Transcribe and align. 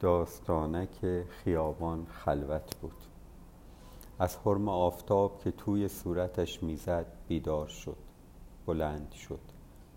داستانک 0.00 1.24
خیابان 1.28 2.06
خلوت 2.06 2.76
بود. 2.76 2.92
از 4.18 4.36
حرم 4.36 4.68
آفتاب 4.68 5.40
که 5.44 5.50
توی 5.50 5.88
صورتش 5.88 6.62
می‌زد 6.62 7.06
بیدار 7.28 7.66
شد 7.66 7.96
بلند 8.66 9.12
شد 9.12 9.40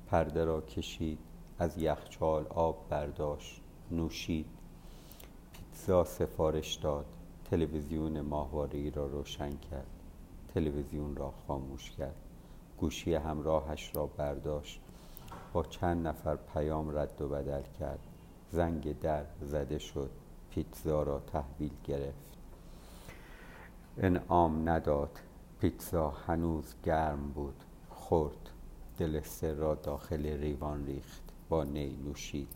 پرده 0.08 0.46
را 0.46 0.62
کشید 0.62 1.20
از 1.60 1.78
یخچال 1.78 2.47
آب 2.47 2.86
برداشت 2.89 3.62
نوشید 3.92 4.46
پیتزا 5.53 6.04
سفارش 6.04 6.76
داد 6.76 7.06
تلویزیون 7.51 8.22
ماهواره 8.22 8.90
را 8.90 9.08
روشن 9.08 9.49
کرد 9.49 9.88
تلویزیون 10.54 11.15
را 11.15 11.33
خاموش 11.47 11.92
کرد 11.92 12.15
گوشی 12.78 13.13
همراهش 13.13 13.96
را 13.96 14.06
برداشت 14.06 14.79
با 15.54 15.63
چند 15.63 16.08
نفر 16.08 16.35
پیام 16.35 16.98
رد 16.98 17.22
و 17.22 17.30
بدل 17.30 17.63
کرد. 17.80 18.12
زنگ 18.54 18.99
در 18.99 19.26
زده 19.41 19.80
شد 19.80 20.09
پیتزا 20.49 21.04
را 21.04 21.20
تحویل 21.20 21.72
گرفت. 21.84 22.38
انعام 23.98 24.70
نداد 24.70 25.20
پیتزا 25.62 26.10
هنوز 26.10 26.76
گرم 26.84 27.32
بود 27.36 27.63
خورد 27.90 28.50
دلستر 28.98 29.54
را 29.54 29.76
داخل 29.76 30.26
ریوان 30.26 30.86
ریخت 30.86 31.22
با 31.50 31.63
نی 31.63 31.98
نوشید. 32.05 32.48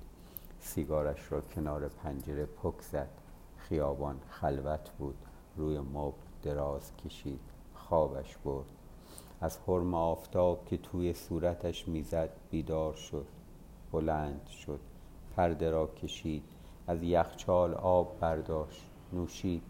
سیگارش 0.59 1.31
را 1.31 1.41
کنار 1.41 1.87
پنجره 1.87 2.45
پک 2.45 2.81
زد 2.81 3.09
خیابان 3.57 4.19
خلوت 4.29 4.89
بود 4.89 5.17
روی 5.55 5.79
مبل 5.79 6.17
دراز 6.43 6.91
کشید 7.05 7.39
خوابش 7.75 8.37
برد. 8.37 8.65
از 9.41 9.57
حرم 9.67 9.93
آفتاب 9.93 10.65
که 10.65 10.77
توی 10.77 11.13
صورتش 11.13 11.87
می‌زد 11.87 12.29
بیدار 12.51 12.93
شد 12.93 13.27
بلند 13.91 14.47
شد. 14.47 14.79
پرده 15.37 15.69
را 15.69 15.87
کشید 15.87 16.43
از 16.87 17.03
یخچال 17.03 17.73
آب 17.73 18.19
برداشت 18.19 18.83
نوشید. 19.13 19.61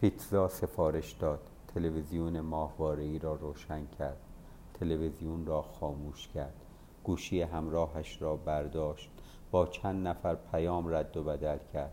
پیتزا 0.00 0.48
سفارش 0.48 1.12
داد. 1.12 1.40
تلویزیون 1.74 2.40
ماهواره 2.40 3.02
ای 3.02 3.18
را 3.18 3.34
روشن 3.34 3.86
کرد. 3.98 4.16
تلویزیون 4.74 5.46
را 5.46 5.62
خاموش 5.62 6.28
کرد. 6.28 6.54
گوشی 7.04 7.42
همراهش 7.42 8.22
را 8.22 8.36
برداشت. 8.36 9.10
با 9.50 9.66
چند 9.66 10.06
نفر 10.08 10.34
پیام 10.34 10.94
رد 10.94 11.16
و 11.16 11.24
بدل 11.24 11.58
کرد. 11.72 11.92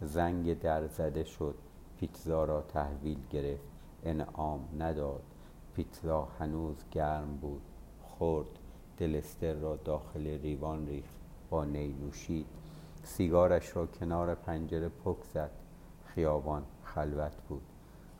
زنگ 0.00 0.58
در 0.58 0.86
زده 0.86 1.24
شد. 1.24 1.54
پیتزا 2.00 2.44
را 2.44 2.62
تحویل 2.62 3.18
گرفت. 3.30 3.68
انعام 4.04 4.68
نداد. 4.78 5.22
پیتزا 5.74 6.28
هنوز 6.38 6.76
گرم 6.92 7.36
بود. 7.40 7.62
خورد. 8.02 8.58
دلستر 8.96 9.52
را 9.52 9.76
داخل 9.76 10.26
ریوان 10.26 10.86
ریخت. 10.86 11.27
با 11.50 11.64
نی 11.64 11.88
نوشید. 11.88 12.46
سیگارش 13.02 13.76
را 13.76 13.86
کنار 13.86 14.34
پنجره 14.34 14.88
پک 14.88 15.24
زد. 15.34 15.50
خیابان 16.04 16.64
خلوت 16.84 17.36
بود. 17.48 17.62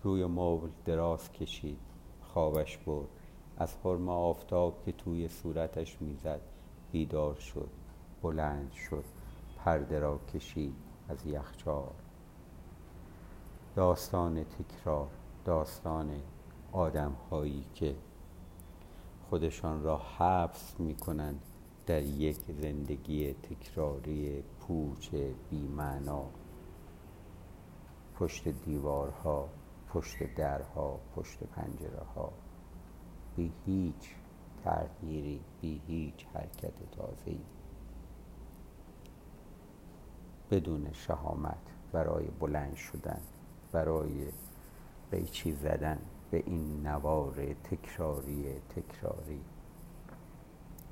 روی 0.02 0.26
مبل 0.26 0.68
دراز 0.84 1.32
کشید. 1.32 1.78
خوابش 2.22 2.78
برد. 2.78 3.08
از 3.56 3.76
حرم 3.84 4.08
آفتاب 4.08 4.84
که 4.84 4.92
توی 4.92 5.28
صورتش 5.28 6.02
می‌زد 6.02 6.40
بیدار 6.92 7.34
شد. 7.34 7.68
بلند 8.22 8.72
شد. 8.72 9.04
پرده 9.56 9.98
را 9.98 10.18
کشید 10.34 10.74
از 11.08 11.26
یخچال. 11.26 11.92
داستان 13.74 14.44
تکرار. 14.44 15.08
داستان 15.44 16.10
آدم 16.72 17.12
هایی 17.30 17.64
که 17.74 17.94
خودشان 19.30 19.82
را 19.82 19.98
حبس 19.98 20.80
می 20.80 20.94
کنند 20.94 21.42
در 21.88 22.02
یک 22.02 22.38
زندگی 22.62 23.32
تکراری 23.32 24.42
پوچ 24.60 25.14
بیمعنا. 25.50 26.24
پشت 28.18 28.48
دیوارها 28.48 29.48
پشت 29.88 30.34
درها 30.34 31.00
پشت 31.16 31.38
پنجره 31.38 32.04
ها 32.14 32.32
بی 33.36 33.52
هیچ 33.66 34.14
تغییری 34.64 35.40
بی 35.60 35.80
هیچ 35.86 36.26
حرکت 36.34 36.90
تازه‌ای. 36.96 37.40
بدون 40.50 40.92
شهامت 40.92 41.72
برای 41.92 42.26
بلند 42.40 42.74
شدن 42.74 43.20
برای 43.72 44.28
قیچی 45.10 45.52
زدن 45.52 45.98
به 46.30 46.42
این 46.46 46.86
نوار 46.86 47.54
تکراری 47.54 48.60
تکراری. 48.68 49.40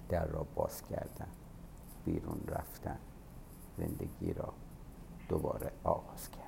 در 0.09 0.27
را 0.27 0.47
باز 0.55 0.83
کردن. 0.83 1.29
بیرون 2.05 2.41
رفتن. 2.49 2.99
زندگی 3.79 4.33
را 4.33 4.53
دوباره 5.29 5.73
آغاز 5.85 6.31
کرد 6.31 6.46